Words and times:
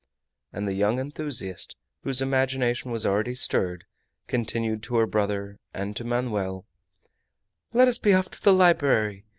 And 0.51 0.67
the 0.67 0.73
young 0.73 0.97
enthusiast, 0.97 1.75
whose 2.01 2.23
imagination 2.23 2.89
was 2.91 3.05
already 3.05 3.35
stirred, 3.35 3.85
continued 4.25 4.81
to 4.81 4.95
her 4.95 5.05
brother 5.05 5.59
and 5.75 5.95
to 5.95 6.03
Manoel: 6.03 6.65
"Let 7.71 7.87
us 7.87 7.99
be 7.99 8.11
off 8.15 8.31
to 8.31 8.41
the 8.41 8.51
library! 8.51 9.25